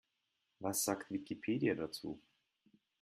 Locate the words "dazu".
1.75-2.19